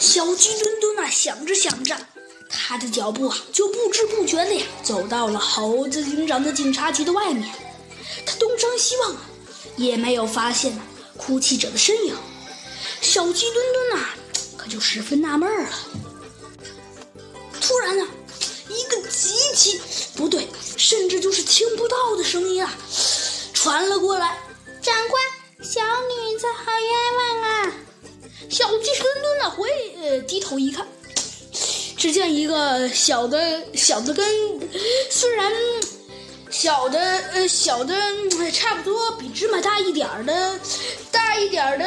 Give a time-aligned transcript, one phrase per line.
[0.00, 1.94] 小鸡墩墩啊，想着想着，
[2.48, 7.46] 他的脚步啊，就不知不觉的呀，走到了猴子警长的警察局的外面。
[8.24, 9.20] 他东张西望啊，
[9.76, 10.76] 也没有发现
[11.18, 12.16] 哭泣者的身影。
[13.02, 14.06] 小鸡墩墩呐，
[14.56, 15.70] 可就十分纳闷了。
[17.60, 18.08] 突然呢，
[18.70, 19.78] 一个极其
[20.16, 20.48] 不对，
[20.78, 22.74] 甚至就是听不到的声音啊，
[23.52, 24.38] 传了过来。
[24.80, 25.22] 长官，
[25.62, 27.72] 小女子好冤枉啊！
[28.48, 29.68] 小鸡墩墩呢，回
[30.02, 30.86] 呃低头一看，
[31.96, 34.26] 只见一个小的小的跟
[35.10, 35.52] 虽然
[36.50, 36.98] 小的
[37.32, 37.94] 呃小的
[38.52, 40.58] 差不多比芝麻大一点儿的
[41.12, 41.84] 大一点儿的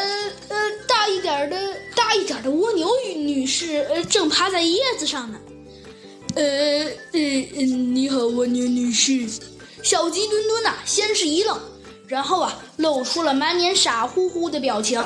[0.49, 0.57] 呃
[0.87, 1.57] 大一点儿的
[1.95, 5.39] 大一点儿的蜗牛女士呃正趴在叶子上呢。
[6.35, 6.43] 呃
[7.11, 9.27] 呃你好，蜗牛女士。
[9.83, 11.59] 小鸡墩墩呐，先是一愣，
[12.07, 15.03] 然后啊露出了满脸傻乎乎的表情。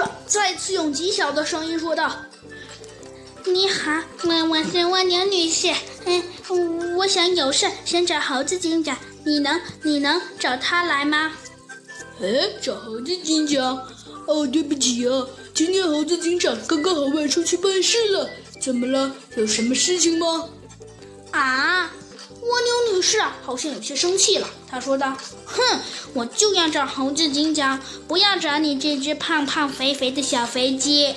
[0.00, 2.14] 士再次用极小的声音说道
[3.44, 5.72] ：“你好，我我是蜗牛女士，
[6.06, 11.32] 嗯，我想有事先找猴子警长，你能你能找他来吗？”
[12.22, 13.86] 哎，找猴子警长？
[14.26, 18.28] 哦，对不起啊，今天猴子警长刚刚好外出去办事了，
[18.60, 19.10] 怎么了？
[19.36, 20.48] 有什么事情吗？
[21.32, 21.90] 啊？
[22.42, 25.80] 蜗牛女士好像有些生气了，她说道：“哼，
[26.14, 31.14] 我就要找猴子警长，不要找你这只胖胖肥肥的小飞机。”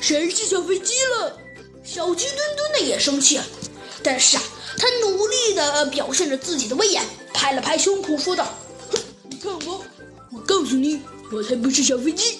[0.00, 1.38] 谁是小飞机了？
[1.84, 3.44] 小鸡墩墩的也生气了，
[4.02, 4.42] 但是啊，
[4.78, 8.52] 他努力的表现着自己的威严，拍了拍胸脯说道
[8.92, 8.98] ：“哼，
[9.30, 9.84] 你看我，
[10.32, 12.38] 我告诉你，我才不是小飞机。”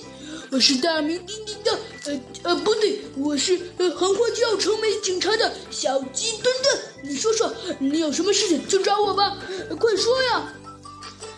[0.51, 6.79] 我是大名鼎鼎的，呃呃，不对，我是呃很快就要成为警察的小鸡墩墩。
[7.03, 9.37] 你说说，你有什么事情就找我吧，
[9.79, 10.55] 快说呀！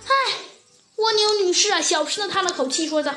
[0.07, 0.15] 唉，
[0.97, 3.15] 蜗牛女士啊，小声的叹了口气，说道：“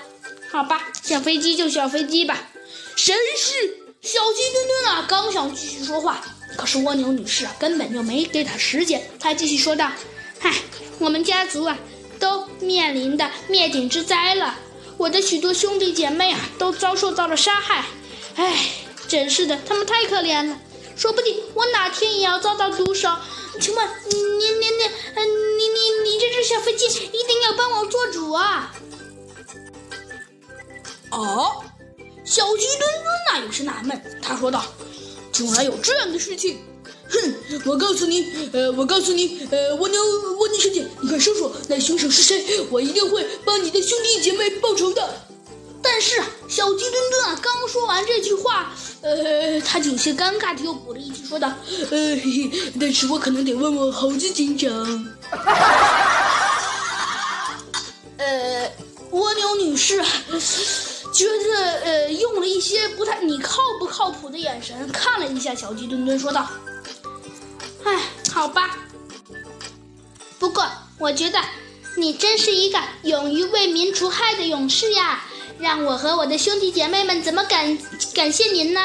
[0.52, 2.49] 好吧，小飞机就小飞机吧。”
[2.95, 5.05] 谁是小鸡墩墩啊？
[5.08, 6.23] 刚想继续说话，
[6.58, 9.09] 可是蜗牛女士啊，根本就没给他时间。
[9.20, 9.91] 她继续说道
[10.41, 10.55] ：“唉，
[10.99, 11.77] 我们家族啊，
[12.20, 14.58] 都面临的灭顶之灾了。”
[14.99, 17.86] 我的许多兄弟姐妹啊，都遭受到了杀害，
[18.36, 18.70] 唉，
[19.08, 20.60] 真是的，他们太可怜了。
[20.98, 23.09] 说不定我哪天也要遭到毒手。
[23.61, 24.83] 请问你你你你，
[25.15, 28.76] 你你你这只小飞机一定要帮我做主啊！
[31.11, 31.64] 哦，
[32.26, 34.65] 小鸡墩墩那也是纳闷，他说道
[35.32, 36.59] ：“竟然有这样的事情！”
[37.09, 39.99] 哼，我告诉你，呃，我告诉你，呃，蜗牛
[40.37, 42.65] 蜗牛小姐，你快说说那凶手是谁？
[42.70, 45.25] 我一定会帮你的兄弟姐妹报仇的。
[45.81, 51.52] 但是小鸡墩墩啊，刚说完这句话，呃，他就有些尴尬的又补了一句，说道
[51.89, 54.70] ：“呃，嘿嘿，但是我可能得问问猴子警长。”
[58.17, 58.71] 呃，
[59.11, 60.03] 蜗牛女士
[61.14, 66.47] 觉得呃，用了一些不太你靠不靠谱的眼神看了一下小鸡墩墩，说道。
[68.39, 68.77] 唉，好吧。
[70.39, 70.66] 不过
[70.98, 71.38] 我觉得
[71.98, 75.26] 你真是一个勇于为民除害的勇士呀！
[75.60, 77.77] 让我和我的兄弟姐妹们怎么感
[78.14, 78.80] 感谢您呢？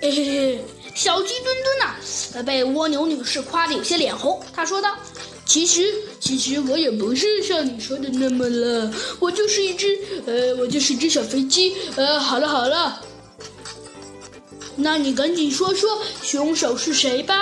[0.00, 0.64] 嘿嘿嘿，
[0.94, 4.42] 小鸡墩墩呐，被蜗牛女士夸得有些脸红。
[4.54, 4.96] 她说道
[5.44, 11.76] ：“其实，其实我也不是像你说的那么了，我就是一只呃，我就是一只小飞机。
[11.96, 12.98] 呃，好了好了。”
[14.76, 17.34] 那你赶紧说说凶手是谁吧。